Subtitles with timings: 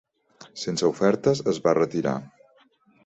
[0.61, 2.17] Sense ofertes, es va retirar.